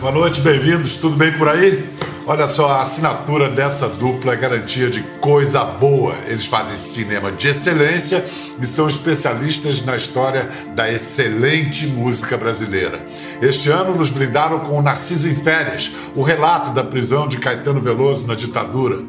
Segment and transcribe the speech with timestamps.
[0.00, 0.96] Boa noite, bem-vindos.
[0.96, 1.98] Tudo bem por aí?
[2.26, 6.14] Olha só, a assinatura dessa dupla é garantia de coisa boa.
[6.26, 8.24] Eles fazem cinema de excelência
[8.60, 13.02] e são especialistas na história da excelente música brasileira.
[13.40, 17.80] Este ano nos brindaram com o Narciso em Férias, o relato da prisão de Caetano
[17.80, 19.02] Veloso na ditadura.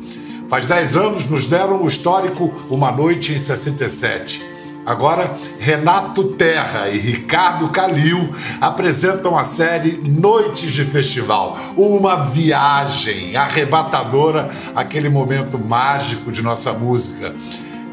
[0.48, 4.49] Faz 10 anos nos deram o histórico Uma Noite em 67.
[4.86, 14.50] Agora, Renato Terra e Ricardo Calil apresentam a série Noites de Festival, uma viagem arrebatadora,
[14.76, 17.36] aquele momento mágico de nossa música.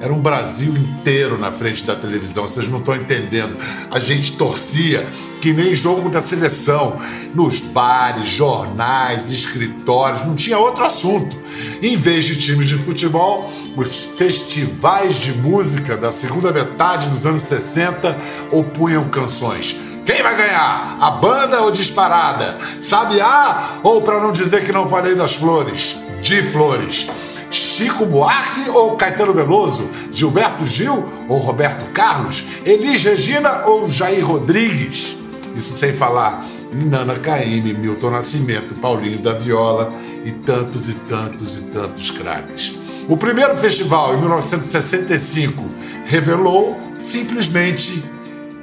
[0.01, 3.57] Era um Brasil inteiro na frente da televisão, vocês não estão entendendo.
[3.91, 5.07] A gente torcia
[5.41, 7.01] que nem jogo da seleção,
[7.35, 11.37] nos bares, jornais, escritórios, não tinha outro assunto.
[11.83, 17.43] Em vez de times de futebol, os festivais de música da segunda metade dos anos
[17.43, 18.17] 60
[18.51, 19.77] opunham canções.
[20.05, 20.97] Quem vai ganhar?
[21.01, 22.57] A banda ou disparada?
[22.81, 25.97] Sabe A ou para não dizer que não falei das flores?
[26.23, 27.09] De flores.
[27.51, 29.89] Chico Buarque ou Caetano Veloso?
[30.13, 32.45] Gilberto Gil ou Roberto Carlos?
[32.65, 35.17] Elis Regina ou Jair Rodrigues?
[35.55, 39.89] Isso sem falar Nana Caymmi, Milton Nascimento, Paulinho da Viola
[40.25, 42.86] e tantos e tantos e tantos craques.
[43.09, 45.65] O primeiro festival, em 1965,
[46.07, 48.03] revelou simplesmente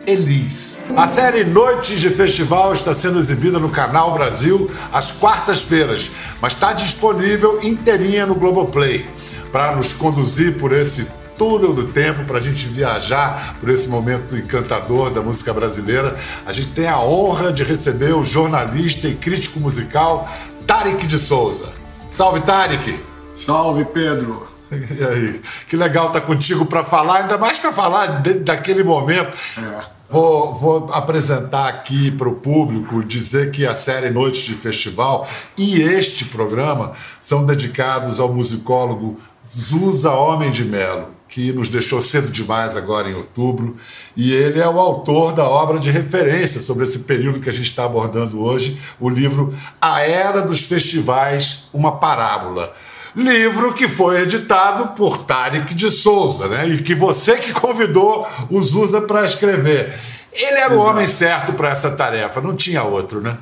[0.05, 0.81] Elis.
[0.97, 6.73] A série Noites de Festival está sendo exibida no Canal Brasil às quartas-feiras, mas está
[6.73, 9.09] disponível inteirinha no Globoplay
[9.49, 14.35] para nos conduzir por esse túnel do tempo para a gente viajar por esse momento
[14.35, 16.17] encantador da música brasileira.
[16.45, 20.29] A gente tem a honra de receber o jornalista e crítico musical
[20.67, 21.69] Tarek de Souza.
[22.09, 23.12] Salve, Tarek!
[23.35, 24.47] Salve, Pedro!
[24.73, 25.41] E aí?
[25.67, 29.37] Que legal estar tá contigo para falar, ainda mais para falar de, daquele momento.
[29.55, 29.83] É.
[30.09, 35.81] Vou, vou, apresentar aqui para o público, dizer que a série Noites de Festival e
[35.81, 42.77] este programa são dedicados ao musicólogo Zusa Homem de Melo, que nos deixou cedo demais
[42.77, 43.75] agora em outubro,
[44.15, 47.69] e ele é o autor da obra de referência sobre esse período que a gente
[47.69, 52.73] está abordando hoje, o livro A Era dos Festivais, uma Parábola.
[53.15, 56.67] Livro que foi editado por Tarek de Souza, né?
[56.67, 59.93] E que você que convidou o Zusa para escrever.
[60.31, 63.37] Ele era o homem certo para essa tarefa, não tinha outro, né?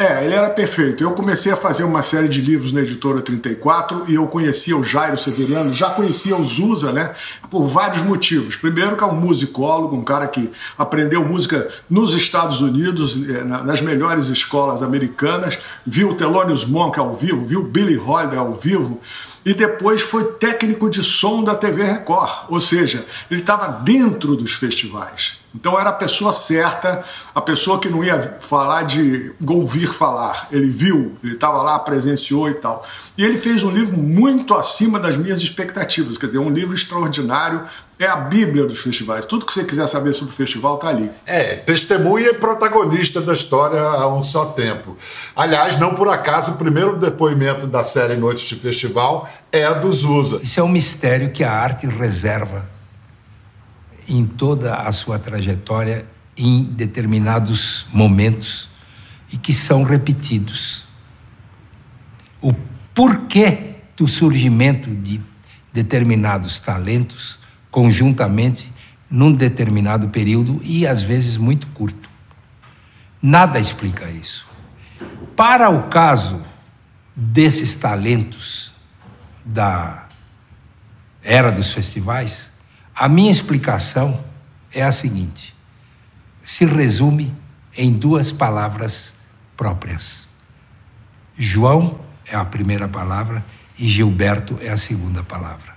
[0.00, 1.02] É, ele era perfeito.
[1.02, 4.84] Eu comecei a fazer uma série de livros na editora 34 e eu conhecia o
[4.84, 7.16] Jairo Severiano, já conhecia o Zusa, né?
[7.50, 8.54] Por vários motivos.
[8.54, 13.80] Primeiro, que é um musicólogo, um cara que aprendeu música nos Estados Unidos, eh, nas
[13.80, 19.00] melhores escolas americanas, viu Thelonious Monk ao vivo, viu Billy Holiday ao vivo
[19.44, 24.52] e depois foi técnico de som da TV Record, ou seja, ele estava dentro dos
[24.52, 25.38] festivais.
[25.54, 27.02] Então era a pessoa certa,
[27.34, 30.46] a pessoa que não ia falar de ouvir falar.
[30.52, 32.86] Ele viu, ele estava lá, presenciou e tal.
[33.16, 37.62] E ele fez um livro muito acima das minhas expectativas, quer dizer, um livro extraordinário.
[37.98, 39.24] É a Bíblia dos festivais.
[39.24, 41.10] Tudo que você quiser saber sobre o festival está ali.
[41.26, 44.96] É, testemunha e protagonista da história a um só tempo.
[45.34, 49.90] Aliás, não por acaso, o primeiro depoimento da série Noites de Festival é a do
[49.90, 50.38] Zusa.
[50.40, 52.77] Isso é um mistério que a arte reserva
[54.08, 58.68] em toda a sua trajetória em determinados momentos
[59.32, 60.84] e que são repetidos.
[62.40, 62.54] O
[62.94, 65.20] porquê do surgimento de
[65.72, 67.38] determinados talentos
[67.70, 68.72] conjuntamente
[69.10, 72.08] num determinado período e às vezes muito curto.
[73.20, 74.46] Nada explica isso.
[75.36, 76.40] Para o caso
[77.14, 78.72] desses talentos
[79.44, 80.06] da
[81.22, 82.50] era dos festivais,
[82.98, 84.24] a minha explicação
[84.74, 85.54] é a seguinte:
[86.42, 87.32] se resume
[87.76, 89.14] em duas palavras
[89.56, 90.26] próprias.
[91.36, 93.44] João é a primeira palavra
[93.78, 95.76] e Gilberto é a segunda palavra.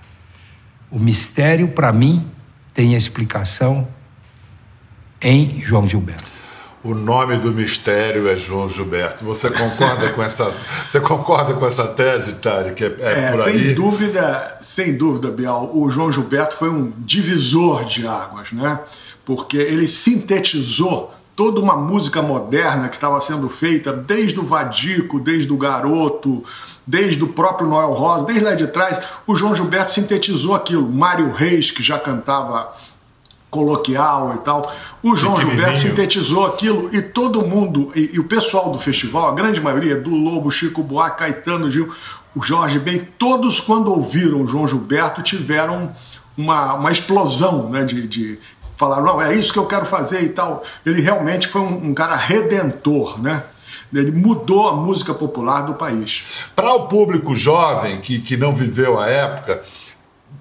[0.90, 2.28] O mistério, para mim,
[2.74, 3.86] tem a explicação
[5.20, 6.31] em João Gilberto.
[6.84, 9.24] O nome do mistério é João Gilberto.
[9.24, 10.52] Você concorda com essa?
[10.86, 12.74] Você concorda com essa tese, Tari?
[12.74, 13.66] Que é, é, é, por aí?
[13.66, 15.70] Sem dúvida, sem dúvida, Bial.
[15.72, 18.80] O João Gilberto foi um divisor de águas, né?
[19.24, 25.52] Porque ele sintetizou toda uma música moderna que estava sendo feita desde o Vadico, desde
[25.52, 26.44] o Garoto,
[26.84, 28.98] desde o próprio Noel Rosa, desde lá de trás.
[29.24, 30.88] O João Gilberto sintetizou aquilo.
[30.88, 32.72] Mário Reis, que já cantava
[33.52, 34.62] coloquial e tal.
[35.02, 39.34] O João Gilberto sintetizou aquilo e todo mundo, e, e, o pessoal do festival, a
[39.34, 41.92] grande maioria, do Lobo, Chico Buarque, Caetano, Gil,
[42.34, 45.92] o Jorge Ben, todos quando ouviram o João Gilberto tiveram
[46.36, 48.38] uma, uma explosão né, de, de
[48.74, 50.64] falaram, não, é isso que eu quero fazer e tal.
[50.84, 53.44] Ele realmente foi um, um cara redentor, né?
[53.92, 56.46] Ele mudou a música popular do país.
[56.56, 59.62] Para o público jovem que, que não viveu a época,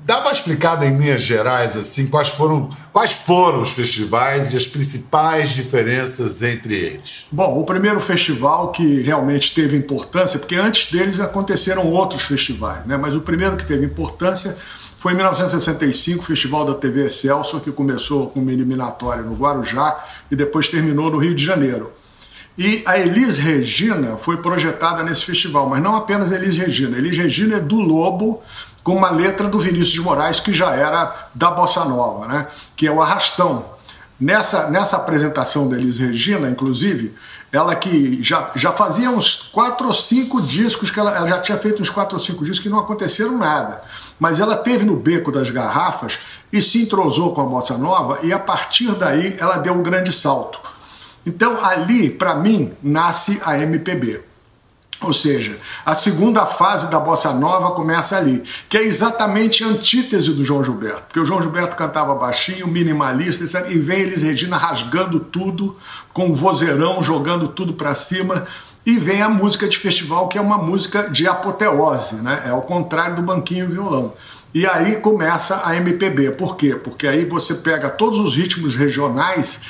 [0.03, 4.65] Dá uma explicada em linhas gerais assim quais foram, quais foram os festivais e as
[4.65, 7.27] principais diferenças entre eles?
[7.31, 12.97] Bom, o primeiro festival que realmente teve importância, porque antes deles aconteceram outros festivais, né?
[12.97, 14.57] Mas o primeiro que teve importância
[14.97, 19.97] foi em 1965, o Festival da TV Excelsior, que começou com uma eliminatória no Guarujá
[20.29, 21.91] e depois terminou no Rio de Janeiro.
[22.57, 26.97] E a Elis Regina foi projetada nesse festival, mas não apenas Elis Regina.
[26.97, 28.43] Elis Regina é do Lobo,
[28.83, 32.47] com uma letra do Vinícius de Moraes, que já era da Bossa Nova, né?
[32.75, 33.65] que é o Arrastão.
[34.19, 37.15] Nessa, nessa apresentação da Elis Regina, inclusive,
[37.51, 41.57] ela que já, já fazia uns quatro ou cinco discos, que ela, ela, já tinha
[41.57, 43.81] feito uns quatro ou cinco discos que não aconteceram nada.
[44.19, 46.19] Mas ela teve no beco das garrafas
[46.53, 50.13] e se entrosou com a Bossa Nova, e a partir daí ela deu um grande
[50.13, 50.59] salto.
[51.25, 54.30] Então ali, para mim, nasce a MPB.
[55.01, 60.31] Ou seja, a segunda fase da bossa nova começa ali, que é exatamente a antítese
[60.31, 64.57] do João Gilberto, porque o João Gilberto cantava baixinho, minimalista, etc, e vem Elis Regina
[64.57, 65.75] rasgando tudo,
[66.13, 68.45] com o vozeirão jogando tudo para cima,
[68.85, 72.43] e vem a música de festival, que é uma música de apoteose, né?
[72.45, 74.13] É ao contrário do banquinho e violão.
[74.53, 76.31] E aí começa a MPB.
[76.31, 76.75] Por quê?
[76.75, 79.61] Porque aí você pega todos os ritmos regionais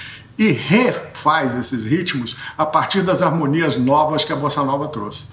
[0.42, 5.26] e refaz esses ritmos a partir das harmonias novas que a Bossa Nova trouxe.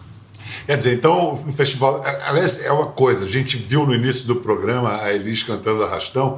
[0.67, 2.05] Quer dizer, então o festival.
[2.27, 6.37] Aliás, é uma coisa, a gente viu no início do programa a Elis cantando Arrastão.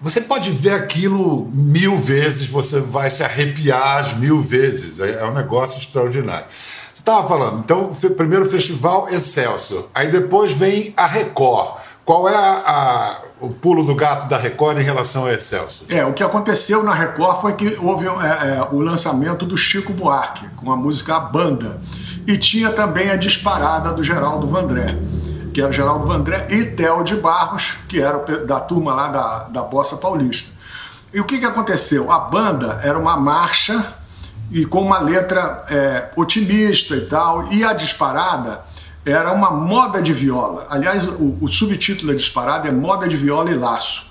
[0.00, 5.00] Você pode ver aquilo mil vezes, você vai se arrepiar as mil vezes.
[5.00, 6.46] É, é um negócio extraordinário.
[6.48, 11.78] Você estava falando, então, primeiro o Festival Excelsior, aí depois vem a Record.
[12.08, 15.84] Qual é a, a o pulo do gato da Record em relação ao Excelsior?
[15.90, 19.92] É, o que aconteceu na Record foi que houve é, é, o lançamento do Chico
[19.92, 21.78] Buarque, com a música A Banda.
[22.26, 24.98] E tinha também a disparada do Geraldo Vandré,
[25.52, 29.62] que era Geraldo Vandré e Theo de Barros, que era da turma lá da, da
[29.62, 30.50] Bossa Paulista.
[31.12, 32.10] E o que, que aconteceu?
[32.10, 33.98] A banda era uma marcha
[34.50, 38.66] e com uma letra é, otimista e tal, e a disparada
[39.10, 40.66] era uma moda de viola.
[40.68, 44.06] Aliás, o, o subtítulo da disparada é Moda de Viola e Laço.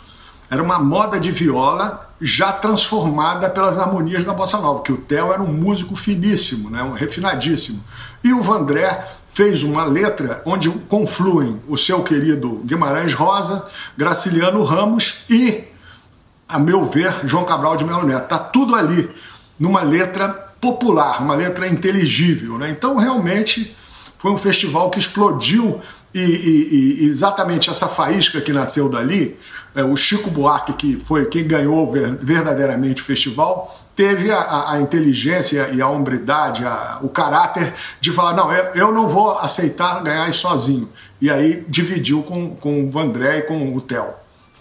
[0.49, 5.31] Era uma moda de viola já transformada pelas harmonias da bossa nova, que o Theo
[5.33, 7.83] era um músico finíssimo, né, um refinadíssimo.
[8.23, 15.25] E o Vandré fez uma letra onde confluem o seu querido Guimarães Rosa, Graciliano Ramos
[15.29, 15.65] e,
[16.49, 18.23] a meu ver, João Cabral de Melo Neto.
[18.23, 19.09] Está tudo ali
[19.59, 20.29] numa letra
[20.59, 22.57] popular, uma letra inteligível.
[22.57, 22.71] Né?
[22.71, 23.75] Então, realmente,
[24.17, 25.79] foi um festival que explodiu
[26.13, 29.37] e, e, e exatamente essa faísca que nasceu dali,
[29.75, 34.81] é, o Chico Buarque, que foi quem ganhou ver, verdadeiramente o festival, teve a, a,
[34.81, 40.01] inteligência e a hombridade, a, o caráter de falar: não, eu, eu, não vou aceitar
[40.01, 40.89] ganhar isso sozinho.
[41.21, 44.13] E aí dividiu com, com o Vandré e com o Theo,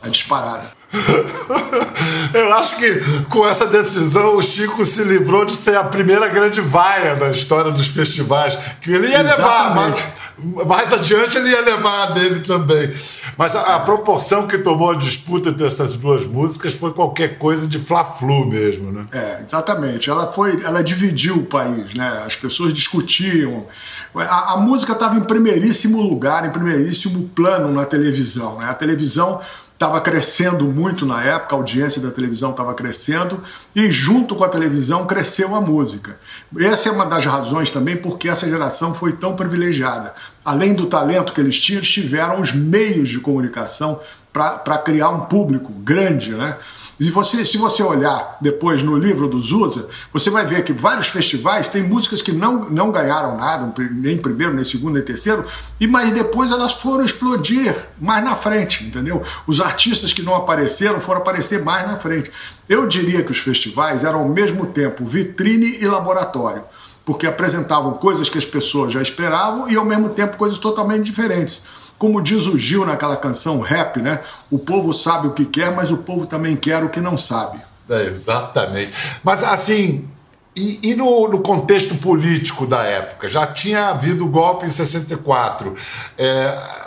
[0.03, 0.76] a disparada.
[2.35, 6.61] Eu acho que com essa decisão o Chico se livrou de ser a primeira grande
[6.61, 8.59] vaia da história dos festivais.
[8.81, 10.03] Que ele ia Exatamente.
[10.03, 12.91] levar, mas mais adiante ele ia levar a dele também.
[13.39, 17.67] Mas a, a, proporção que tomou a disputa entre essas duas músicas foi qualquer coisa
[17.67, 19.07] de fla-flu mesmo, né?
[19.13, 20.11] É, exatamente.
[20.11, 22.23] Ela foi, ela dividiu o país, né?
[22.27, 23.67] As pessoas discutiam.
[24.15, 28.67] A, a música estava em primeiríssimo lugar, em primeiríssimo plano na televisão, né?
[28.69, 29.41] A televisão
[29.77, 33.43] estava crescendo muito na época, a audiência da televisão estava crescendo
[33.75, 36.19] e junto com a televisão cresceu a música.
[36.59, 40.15] Essa é uma das razões também porque essa geração foi tão privilegiada.
[40.43, 44.01] Além do talento que eles tinham, eles tiveram os meios de comunicação
[44.33, 46.57] para criar um público grande, né?
[46.99, 51.09] E você, se você olhar depois no livro do Zusa, você vai ver que vários
[51.09, 55.45] festivais têm músicas que não, não ganharam nada, nem primeiro, nem segundo, nem terceiro,
[55.79, 59.23] e mas depois elas foram explodir mais na frente, entendeu?
[59.47, 62.33] Os artistas que não apareceram foram aparecer mais na frente.
[62.67, 66.65] Eu diria que os festivais eram ao mesmo tempo vitrine e laboratório
[67.05, 71.63] porque apresentavam coisas que as pessoas já esperavam e ao mesmo tempo coisas totalmente diferentes.
[71.99, 74.21] Como diz o Gil naquela canção rap, né?
[74.51, 77.61] O povo sabe o que quer, mas o povo também quer o que não sabe.
[77.89, 78.93] É, exatamente.
[79.23, 80.09] Mas assim,
[80.57, 83.29] e, e no, no, contexto político da época?
[83.29, 85.75] Já tinha havido golpe em 64.
[86.17, 86.87] É,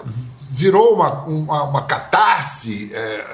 [0.49, 2.91] virou uma, uma, uma catarse.
[2.93, 3.25] É,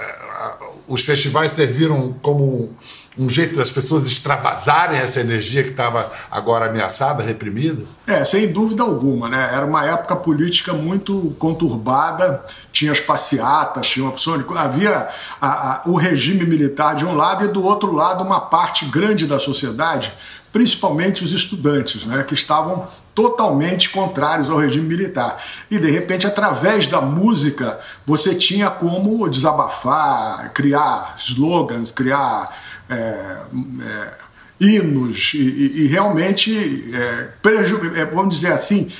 [0.87, 2.75] os festivais serviram como
[3.17, 7.83] um jeito das pessoas extravasarem essa energia que estava agora ameaçada, reprimida?
[8.05, 9.51] É, sem dúvida alguma, né?
[9.53, 14.45] Era uma época política muito conturbada, tinha as passeatas, tinha uma opção de...
[14.57, 15.07] havia
[15.39, 19.25] a, a, o regime militar de um lado e do outro lado uma parte grande
[19.25, 20.13] da sociedade,
[20.51, 25.41] principalmente os estudantes, né, que estavam totalmente contrários ao regime militar.
[25.71, 34.13] E de repente, através da música, você tinha como desabafar, criar slogans, criar é, é,
[34.59, 37.29] hinos e, e, realmente, é,
[37.95, 38.91] é, vamos dizer assim,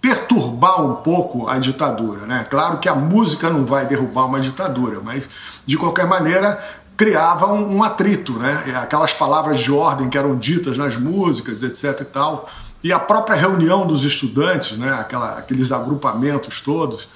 [0.00, 2.26] perturbar um pouco a ditadura.
[2.26, 2.46] Né?
[2.48, 5.24] Claro que a música não vai derrubar uma ditadura, mas
[5.66, 6.62] de qualquer maneira
[6.96, 8.74] criava um, um atrito, né?
[8.76, 12.00] aquelas palavras de ordem que eram ditas nas músicas, etc.
[12.00, 12.48] e tal.
[12.82, 14.90] E a própria reunião dos estudantes, né?
[14.98, 17.08] Aquela, aqueles agrupamentos todos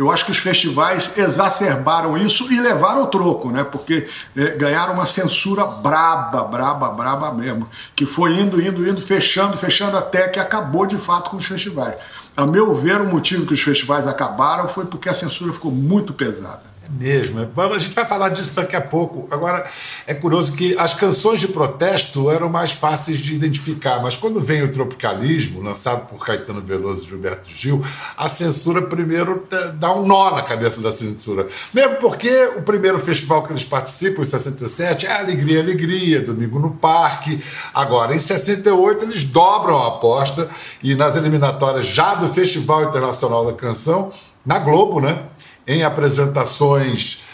[0.00, 3.62] eu acho que os festivais exacerbaram isso e levaram o troco, né?
[3.62, 9.58] Porque é, ganharam uma censura braba, braba, braba mesmo, que foi indo, indo, indo, fechando,
[9.58, 11.96] fechando até que acabou de fato com os festivais.
[12.34, 16.14] A meu ver, o motivo que os festivais acabaram foi porque a censura ficou muito
[16.14, 17.48] pesada mesmo.
[17.56, 19.28] A gente vai falar disso daqui a pouco.
[19.30, 19.68] Agora,
[20.06, 24.62] é curioso que as canções de protesto eram mais fáceis de identificar, mas quando vem
[24.62, 27.84] o tropicalismo, lançado por Caetano Veloso e Gilberto Gil,
[28.16, 31.46] a censura primeiro dá um nó na cabeça da censura.
[31.72, 36.72] Mesmo porque o primeiro festival que eles participam, em 67, é Alegria, Alegria, Domingo no
[36.72, 37.42] Parque.
[37.72, 40.48] Agora, em 68, eles dobram a aposta
[40.82, 44.10] e nas eliminatórias já do Festival Internacional da Canção,
[44.44, 45.24] na Globo, né?
[45.66, 47.24] Em apresentações.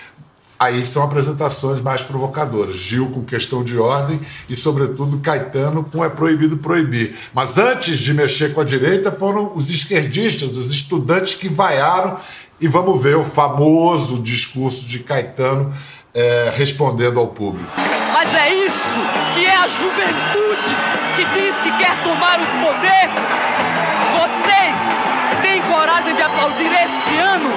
[0.59, 2.77] Aí são apresentações mais provocadoras.
[2.77, 4.19] Gil com questão de ordem
[4.49, 7.15] e, sobretudo, Caetano com é proibido proibir.
[7.35, 12.17] Mas antes de mexer com a direita, foram os esquerdistas, os estudantes que vaiaram.
[12.59, 15.75] E vamos ver o famoso discurso de Caetano
[16.15, 17.71] é, respondendo ao público.
[17.77, 19.01] Mas é isso
[19.35, 20.75] que é a juventude
[21.17, 23.46] que diz que quer tomar o poder.
[26.17, 27.51] De aplaudir este ano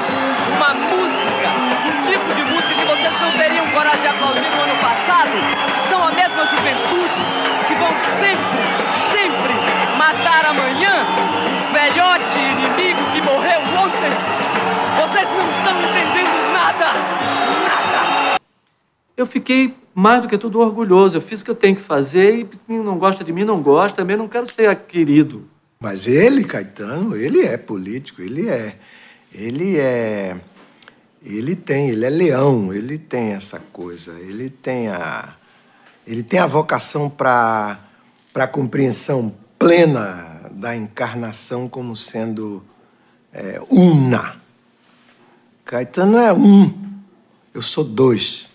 [0.57, 1.49] uma música,
[1.87, 5.31] um tipo de música que vocês não teriam coragem de aplaudir no ano passado,
[5.87, 7.21] são a mesma juventude
[7.67, 7.89] que vão
[8.19, 8.59] sempre,
[9.11, 9.53] sempre
[9.97, 11.05] matar amanhã
[11.69, 14.11] o velhote inimigo que morreu ontem.
[15.01, 16.85] Vocês não estão entendendo nada,
[17.65, 18.39] nada.
[19.15, 21.17] Eu fiquei mais do que tudo orgulhoso.
[21.17, 23.61] Eu fiz o que eu tenho que fazer e quem não gosta de mim não
[23.61, 25.47] gosta, também não quero ser querido.
[25.81, 28.77] Mas ele, Caetano, ele é político, ele é
[29.33, 30.35] ele é
[31.23, 35.37] ele tem, ele é leão, ele tem essa coisa, ele tem a
[36.05, 37.79] ele tem a vocação para
[38.35, 42.61] a compreensão plena da encarnação como sendo
[43.31, 44.35] é, una.
[45.63, 46.73] Caetano é um,
[47.53, 48.48] eu sou dois.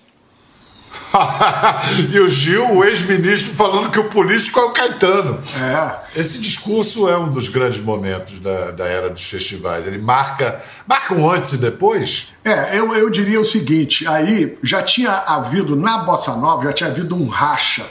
[2.12, 5.40] e o Gil, o ex-ministro, falando que o político é o Caetano.
[5.60, 6.20] É.
[6.20, 9.86] Esse discurso é um dos grandes momentos da, da era dos festivais.
[9.86, 12.34] Ele marca, marca um antes e depois?
[12.44, 16.90] É, eu, eu diria o seguinte: aí já tinha havido, na Bossa Nova, já tinha
[16.90, 17.84] havido um racha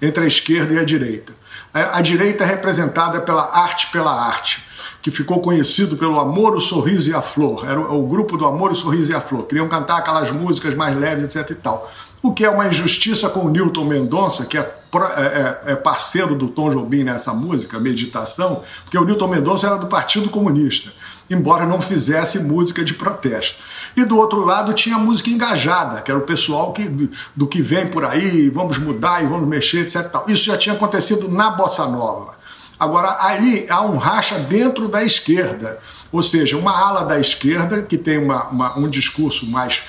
[0.00, 1.32] entre a esquerda e a direita.
[1.72, 4.70] A, a direita é representada pela arte pela arte
[5.02, 7.64] que ficou conhecido pelo Amor, o Sorriso e a Flor.
[7.66, 9.46] Era o, o, grupo do Amor, o Sorriso e a Flor.
[9.46, 11.90] Queriam cantar aquelas músicas mais leves, etc e tal.
[12.22, 15.22] O que é uma injustiça com o Newton Mendonça, que é, é,
[15.68, 19.86] é, é, parceiro do Tom Jobim nessa música, Meditação, porque o Newton Mendonça era do
[19.86, 20.92] Partido Comunista,
[21.30, 23.58] embora não fizesse música de protesto.
[23.96, 27.86] E do outro lado tinha música engajada, que era o pessoal que, do que vem
[27.86, 30.14] por aí, vamos mudar e vamos mexer, etc.
[30.28, 32.38] Isso já tinha acontecido na Bossa Nova.
[32.78, 35.78] Agora, ali há um racha dentro da esquerda,
[36.12, 39.82] ou seja, uma ala da esquerda que tem uma, uma, um discurso mais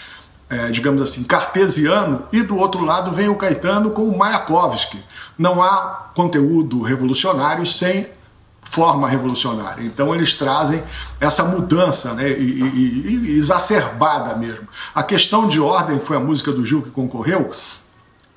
[0.51, 5.01] é, digamos assim, cartesiano, e do outro lado vem o Caetano com o Mayakovsky.
[5.38, 8.05] Não há conteúdo revolucionário sem
[8.62, 9.81] forma revolucionária.
[9.81, 10.84] Então eles trazem
[11.22, 14.67] essa mudança né, e, e, e, exacerbada mesmo.
[14.93, 17.51] A questão de ordem foi a música do Gil que concorreu.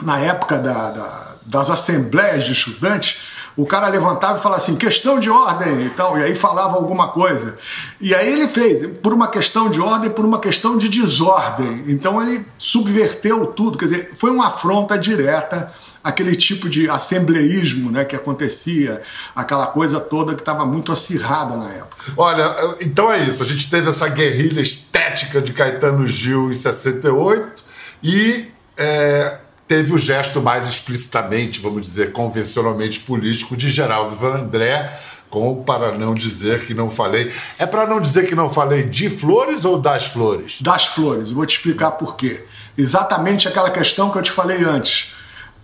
[0.01, 3.23] Na época da, da, das assembleias de estudantes,
[3.57, 7.09] o cara levantava e falava assim, questão de ordem e tal, e aí falava alguma
[7.09, 7.57] coisa.
[8.01, 11.85] E aí ele fez, por uma questão de ordem, por uma questão de desordem.
[11.87, 15.73] Então ele subverteu tudo, quer dizer, foi uma afronta direta
[16.05, 19.01] aquele tipo de assembleísmo né, que acontecia,
[19.35, 22.13] aquela coisa toda que estava muito acirrada na época.
[22.15, 23.43] Olha, então é isso.
[23.43, 27.63] A gente teve essa guerrilha estética de Caetano Gil em 68
[28.03, 34.93] e é, teve o gesto mais explicitamente, vamos dizer, convencionalmente político de Geraldo Vandré
[35.35, 37.33] com Para Não Dizer Que Não Falei.
[37.59, 40.63] É para não dizer que não falei de flores ou das flores?
[40.63, 41.33] Das flores.
[41.33, 42.45] Vou te explicar por quê.
[42.79, 45.13] Exatamente aquela questão que eu te falei antes.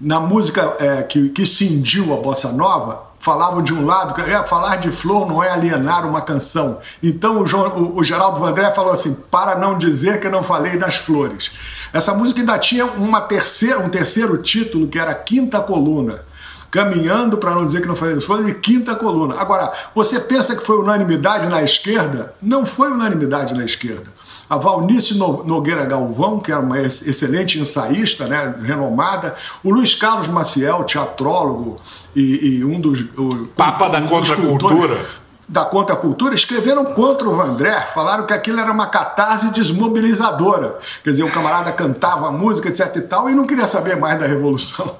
[0.00, 4.76] Na música é, que, que cindiu a bossa nova, falavam de um lado, é, falar
[4.76, 6.78] de flor não é alienar uma canção.
[7.02, 10.76] Então o, João, o, o Geraldo Vandré falou assim, para não dizer que não falei
[10.76, 11.52] das flores.
[11.92, 16.24] Essa música ainda tinha uma terceira, um terceiro título, que era Quinta Coluna.
[16.70, 19.34] Caminhando, para não dizer que não falei das flores, e Quinta Coluna.
[19.40, 22.32] Agora, você pensa que foi unanimidade na esquerda?
[22.40, 24.19] Não foi unanimidade na esquerda
[24.50, 30.82] a Valnice Nogueira Galvão, que era uma excelente ensaísta, né, renomada, o Luiz Carlos Maciel,
[30.82, 31.76] teatrólogo
[32.16, 33.02] e, e um dos.
[33.16, 35.06] O, Papa um, da contracultura.
[35.48, 40.78] Da contracultura, escreveram contra o Vandré, falaram que aquilo era uma catarse desmobilizadora.
[41.02, 44.26] Quer dizer, o camarada cantava música, etc e tal, e não queria saber mais da
[44.26, 44.96] Revolução.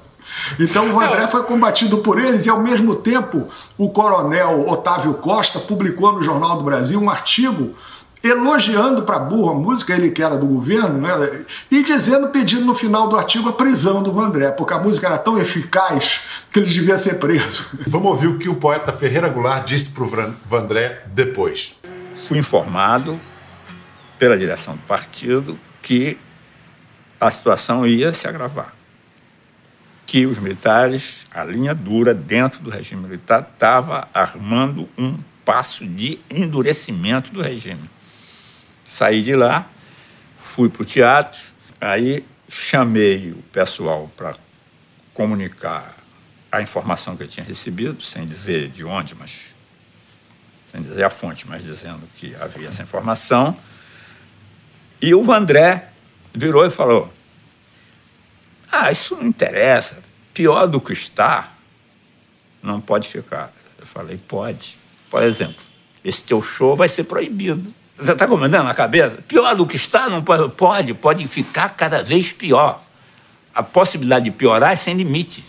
[0.59, 5.59] Então o Vandré foi combatido por eles e, ao mesmo tempo, o coronel Otávio Costa
[5.59, 7.71] publicou no Jornal do Brasil um artigo
[8.23, 11.45] elogiando para burro a música, ele que era do governo, né?
[11.69, 15.17] e dizendo, pedindo no final do artigo a prisão do Vandré, porque a música era
[15.17, 17.65] tão eficaz que ele devia ser preso.
[17.87, 21.75] Vamos ouvir o que o poeta Ferreira Goulart disse para o Vandré depois.
[22.27, 23.19] Fui informado
[24.19, 26.17] pela direção do partido que
[27.19, 28.73] a situação ia se agravar.
[30.05, 36.19] Que os militares, a linha dura dentro do regime militar, estava armando um passo de
[36.29, 37.89] endurecimento do regime.
[38.85, 39.67] Saí de lá,
[40.37, 41.39] fui para o teatro,
[41.79, 44.35] aí chamei o pessoal para
[45.13, 45.95] comunicar
[46.51, 49.55] a informação que eu tinha recebido, sem dizer de onde, mas
[50.71, 53.57] sem dizer a fonte, mas dizendo que havia essa informação.
[55.01, 55.89] E o Vandré
[56.33, 57.11] virou e falou:
[58.71, 59.97] Ah, isso não interessa.
[60.33, 61.53] Pior do que está,
[62.61, 63.53] não pode ficar.
[63.79, 64.77] Eu falei: Pode.
[65.09, 65.63] Por exemplo,
[66.03, 67.73] esse teu show vai ser proibido.
[68.01, 69.19] Você está comandando a cabeça?
[69.27, 72.81] Pior do que está, não pode, pode, ficar cada vez pior.
[73.53, 75.45] A possibilidade de piorar é sem limite.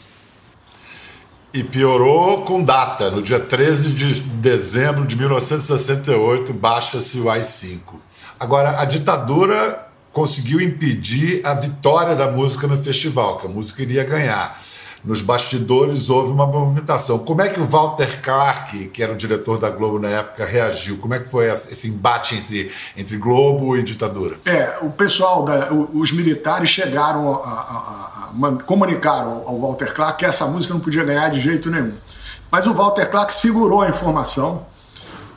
[1.55, 3.11] E piorou com data.
[3.11, 7.81] No dia 13 de dezembro de 1968, baixa-se o AI-5.
[8.39, 14.05] Agora, a ditadura conseguiu impedir a vitória da música no festival, que a música iria
[14.05, 14.55] ganhar
[15.05, 17.19] nos bastidores houve uma movimentação.
[17.19, 20.97] Como é que o Walter Clark, que era o diretor da Globo na época, reagiu?
[20.99, 24.37] Como é que foi esse embate entre, entre Globo e ditadura?
[24.45, 30.19] É, o pessoal, da, os militares chegaram a, a, a, a comunicaram ao Walter Clark
[30.19, 31.95] que essa música não podia ganhar de jeito nenhum.
[32.51, 34.67] Mas o Walter Clark segurou a informação,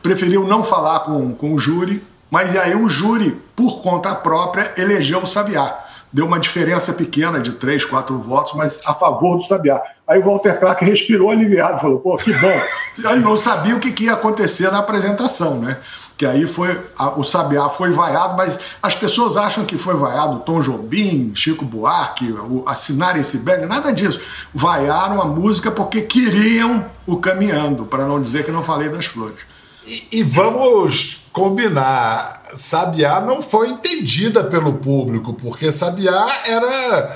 [0.04, 5.24] preferiu não falar com, com o júri, mas aí o júri, por conta própria, elegeu
[5.24, 5.85] o Sabiá
[6.16, 9.82] deu uma diferença pequena de três, quatro votos, mas a favor do Sabiá.
[10.08, 12.62] Aí o Walter Clark respirou aliviado, falou: pô, que bom.
[13.12, 15.78] Ele não sabia o que ia acontecer na apresentação, né?
[16.18, 20.40] Que aí foi a, o Sabiá foi vaiado, mas as pessoas acham que foi vaiado
[20.40, 24.22] Tom Jobim, Chico Buarque, o, assinar esse bag, nada disso.
[24.54, 29.42] Vaiaram a música porque queriam o caminhando, para não dizer que não falei das flores.
[29.86, 37.16] E, e vamos combinar, Sabiá não foi entendida pelo público, porque Sabiá era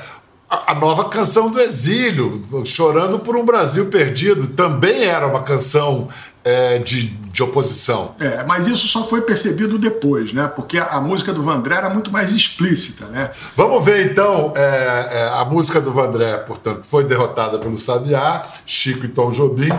[0.50, 6.10] a nova canção do exílio, chorando por um Brasil perdido, também era uma canção
[6.44, 8.16] é, de, de oposição.
[8.20, 10.48] É, mas isso só foi percebido depois, né?
[10.48, 13.30] Porque a, música do Vandré era muito mais explícita, né?
[13.56, 19.06] Vamos ver então é, é, a música do Vandré, portanto, foi derrotada pelo Sabiá, Chico
[19.06, 19.72] e Tom Jobim.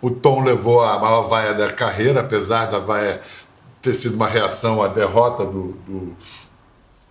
[0.00, 3.20] O Tom levou a maior vaia da carreira, apesar da vaia
[3.80, 6.16] ter sido uma reação à derrota do, do,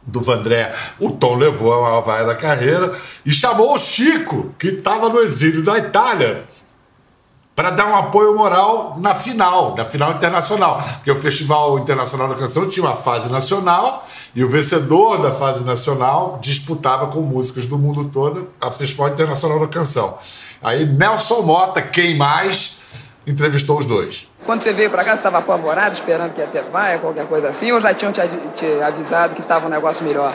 [0.03, 0.73] do Vandré.
[0.99, 5.19] O Tom levou a maior vaia da carreira e chamou o Chico, que estava no
[5.19, 6.45] exílio da Itália,
[7.57, 10.79] para dar um apoio moral na final, na final internacional.
[10.97, 15.65] Porque o Festival Internacional da Canção tinha uma fase nacional e o vencedor da fase
[15.65, 20.19] nacional disputava com músicas do mundo todo a Festival Internacional da Canção.
[20.61, 22.76] Aí Nelson Mota, quem mais,
[23.27, 24.27] entrevistou os dois.
[24.45, 27.49] Quando você veio para cá, você estava apavorado, esperando que ia ter vaia, qualquer coisa
[27.49, 28.21] assim, ou já tinham te,
[28.55, 30.33] te avisado que estava um negócio melhor?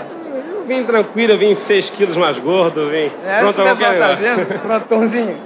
[0.54, 4.12] Eu vim tranquilo, eu vim 6 quilos mais gordo, vim é, pronto para qualquer tá
[4.14, 4.46] vendo?
[4.60, 5.36] Pronto, Tomzinho.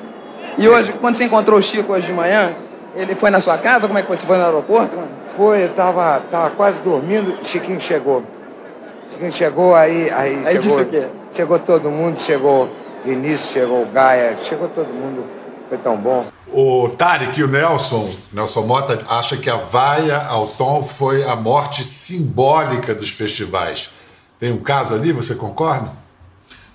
[0.59, 2.55] E hoje, quando você encontrou o Chico hoje de manhã,
[2.95, 3.87] ele foi na sua casa?
[3.87, 4.17] Como é que foi?
[4.17, 4.99] Você foi no aeroporto?
[5.37, 8.25] Foi, eu tava, tava quase dormindo, Chiquinho chegou.
[9.11, 10.11] Chiquinho chegou, aí...
[10.11, 11.07] Aí, aí chegou, disse o quê?
[11.33, 12.69] Chegou todo mundo, chegou
[13.05, 15.25] Vinícius, chegou Gaia, chegou todo mundo.
[15.69, 16.27] Foi tão bom.
[16.53, 21.35] O Tarek e o Nelson, Nelson Mota, acha que a vaia ao Tom foi a
[21.35, 23.91] morte simbólica dos festivais.
[24.39, 25.91] Tem um caso ali, você concorda?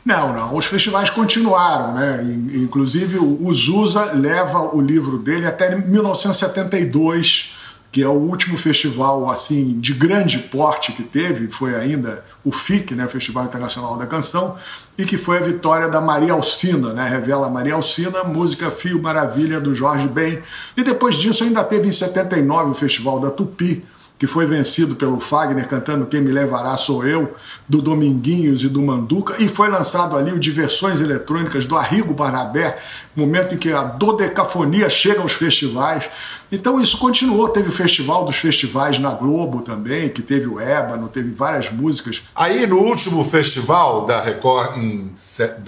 [0.04, 0.56] Não, não.
[0.56, 2.22] Os festivais continuaram, né?
[2.54, 7.61] Inclusive o Zusa leva o livro dele até 1972
[7.91, 12.95] que é o último festival assim de grande porte que teve, foi ainda o FIC,
[12.95, 14.56] né, Festival Internacional da Canção,
[14.97, 19.60] e que foi a vitória da Maria Alcina, né, revela Maria Alcina, música Fio Maravilha
[19.60, 20.41] do Jorge Ben.
[20.77, 23.84] E depois disso ainda teve em 79 o Festival da Tupi,
[24.22, 27.34] que foi vencido pelo Fagner cantando Quem Me Levará Sou Eu,
[27.68, 32.78] do Dominguinhos e do Manduca, e foi lançado ali o Diversões Eletrônicas do Arrigo Barnabé,
[33.16, 36.08] momento em que a dodecafonia chega aos festivais.
[36.52, 41.08] Então isso continuou, teve o Festival dos Festivais na Globo também, que teve o Ébano,
[41.08, 42.22] teve várias músicas.
[42.36, 45.12] Aí no último festival da Record, em,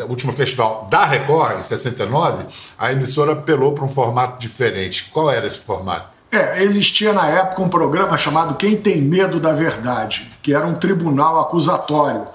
[0.07, 2.45] último festival da Record, em 69,
[2.77, 5.09] a emissora apelou para um formato diferente.
[5.11, 6.21] Qual era esse formato?
[6.33, 10.73] É, existia na época um programa chamado Quem Tem Medo da Verdade, que era um
[10.73, 12.27] tribunal acusatório.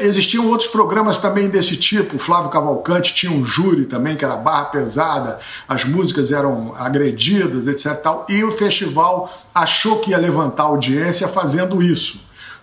[0.00, 2.14] Existiam outros programas também desse tipo.
[2.14, 7.66] O Flávio Cavalcante tinha um júri também, que era barra pesada, as músicas eram agredidas,
[7.66, 8.00] etc.
[8.00, 12.20] Tal, e o festival achou que ia levantar audiência fazendo isso.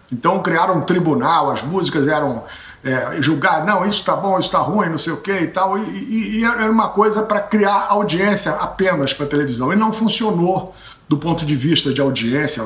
[0.10, 2.46] Então criaram um tribunal, as músicas eram
[2.84, 5.78] é, julgar, não, isso está bom, isso está ruim, não sei o que e tal.
[5.78, 9.72] E, e, e era uma coisa para criar audiência apenas para televisão.
[9.72, 10.76] E não funcionou
[11.08, 12.64] do ponto de vista de audiência,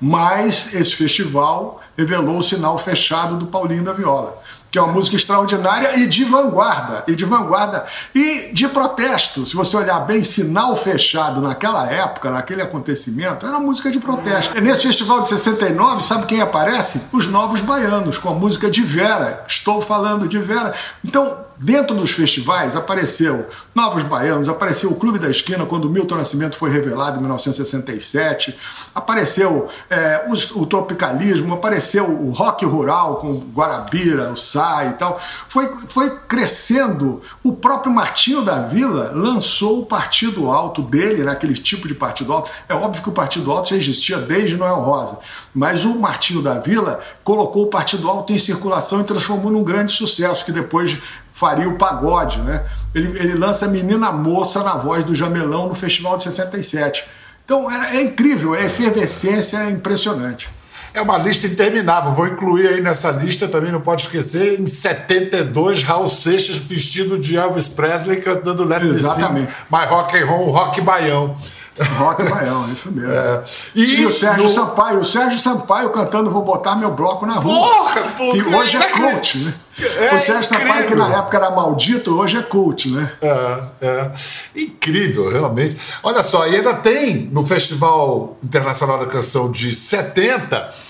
[0.00, 4.40] mas esse festival revelou o sinal fechado do Paulinho da Viola
[4.72, 9.44] que é uma música extraordinária e de vanguarda, e de vanguarda e de protesto.
[9.44, 14.58] Se você olhar bem, sinal fechado naquela época, naquele acontecimento, era música de protesto.
[14.62, 17.02] Nesse festival de 69, sabe quem aparece?
[17.12, 19.44] Os Novos Baianos, com a música de Vera.
[19.46, 20.72] Estou falando de Vera.
[21.04, 26.16] Então, Dentro dos festivais apareceu Novos Baianos, apareceu o Clube da Esquina quando o Milton
[26.16, 28.58] Nascimento foi revelado em 1967,
[28.92, 35.20] apareceu é, o, o, tropicalismo, apareceu o rock rural com Guarabira, o Sai e tal.
[35.46, 37.22] Foi, foi crescendo.
[37.44, 42.32] O próprio Martinho da Vila lançou o Partido Alto dele, né, aquele tipo de Partido
[42.32, 42.50] Alto.
[42.68, 45.20] É óbvio que o Partido Alto já existia desde Noel Rosa,
[45.54, 49.92] mas o Martinho da Vila colocou o Partido Alto em circulação e transformou num grande
[49.92, 50.98] sucesso, que depois
[51.32, 52.64] faria o pagode, né?
[52.94, 57.04] Ele, ele lança Menina Moça na voz do Jamelão no Festival de 67.
[57.44, 60.48] Então é, é incrível, é efervescência é impressionante.
[60.94, 62.10] É uma lista interminável.
[62.12, 67.36] Vou incluir aí nessa lista também, não pode esquecer, em 72, Raul Seixas vestido de
[67.36, 69.50] Elvis Presley cantando Let Exatamente.
[69.70, 71.34] My Rock and Roll, Rock Baião.
[71.80, 73.10] Rock Baião, isso mesmo.
[73.10, 73.42] É.
[73.74, 74.54] E, e, o Sérgio no...
[74.54, 77.66] Sampaio, o Sérgio Sampaio cantando Vou Botar Meu Bloco na Rua.
[77.66, 79.54] Porra, porra, que hoje é coach, né?
[79.78, 83.10] É o Sérgio Sampaio, que na época era maldito, hoje é coach, né?
[83.22, 84.10] É, é.
[84.54, 85.78] Incrível, realmente.
[86.02, 90.82] Olha só, e ainda tem no Festival Internacional da Canção de 70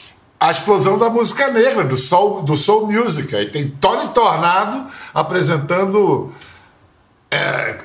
[0.42, 3.34] a explosão da música negra, do soul, do soul music.
[3.36, 6.32] Aí tem Tony Tornado apresentando.
[7.30, 7.78] É,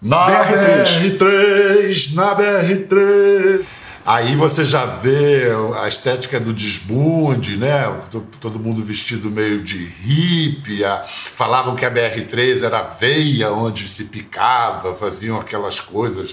[0.00, 1.18] na BR3.
[1.18, 3.64] BR3, na BR3.
[4.04, 5.48] Aí você já vê
[5.80, 7.92] a estética do desbunde, né?
[8.38, 10.84] Todo mundo vestido meio de hippie.
[11.34, 16.32] Falavam que a BR3 era a veia onde se picava, faziam aquelas coisas.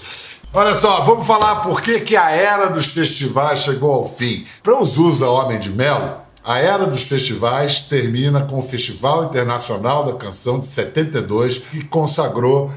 [0.54, 4.46] Olha só, vamos falar por que, que a era dos festivais chegou ao fim.
[4.62, 10.06] Para os usa Homem de Melo, a era dos festivais termina com o Festival Internacional
[10.06, 12.72] da Canção de 72, que consagrou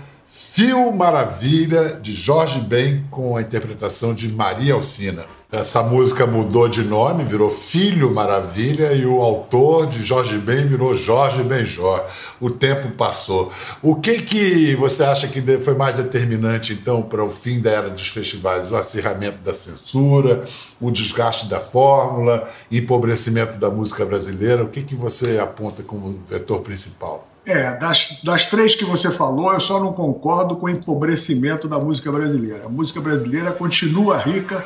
[0.57, 5.27] Fio Maravilha, de Jorge Ben, com a interpretação de Maria Alcina.
[5.53, 10.95] Essa música mudou de nome, virou Filho Maravilha, e o autor de Jorge Ben virou
[10.95, 12.03] Jorge Benjor.
[12.40, 13.53] O tempo passou.
[13.83, 17.90] O que, que você acha que foi mais determinante, então, para o fim da era
[17.90, 18.73] dos festivais?
[18.73, 20.42] O acirramento da censura,
[20.81, 24.64] o desgaste da fórmula, empobrecimento da música brasileira?
[24.64, 27.36] O que, que você aponta como vetor principal?
[27.46, 31.78] É, das, das três que você falou, eu só não concordo com o empobrecimento da
[31.78, 32.66] música brasileira.
[32.66, 34.64] A música brasileira continua rica,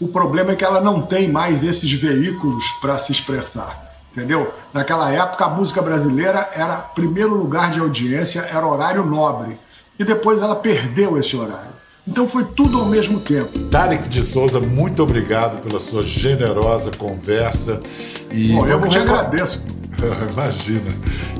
[0.00, 3.92] o problema é que ela não tem mais esses veículos para se expressar.
[4.10, 4.52] Entendeu?
[4.72, 9.58] Naquela época, a música brasileira era primeiro lugar de audiência, era horário nobre.
[9.98, 11.72] E depois ela perdeu esse horário.
[12.08, 13.58] Então foi tudo ao mesmo tempo.
[13.70, 17.82] Tarek de Souza, muito obrigado pela sua generosa conversa.
[18.30, 19.62] E Bom, eu te agradeço.
[20.32, 20.90] Imagina.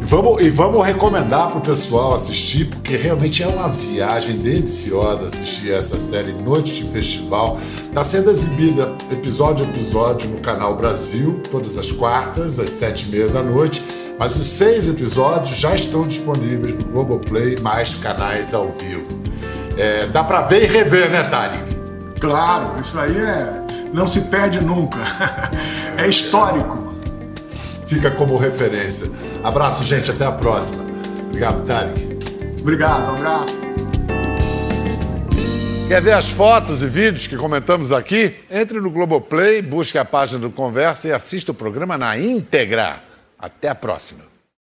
[0.01, 5.27] E vamos, e vamos recomendar para o pessoal assistir, porque realmente é uma viagem deliciosa
[5.27, 7.59] assistir essa série Noite de Festival.
[7.89, 13.11] Está sendo exibida episódio a episódio no canal Brasil, todas as quartas, às sete e
[13.11, 13.83] meia da noite.
[14.19, 19.21] Mas os seis episódios já estão disponíveis no Globoplay, mais canais ao vivo.
[19.77, 21.75] É, dá para ver e rever, né, Tarek?
[22.21, 24.99] Claro, isso aí é não se perde nunca.
[25.99, 26.82] é histórico.
[27.93, 29.11] Fica como referência.
[29.45, 30.85] Abraço, gente, até a próxima.
[31.29, 32.09] Obrigado, Tarek.
[32.61, 33.63] Obrigado, um abraço.
[35.89, 38.35] Quer ver as fotos e vídeos que comentamos aqui?
[38.51, 43.03] Entre no Globoplay, busque a página do Conversa e assista o programa na íntegra.
[43.39, 44.32] Até a próxima.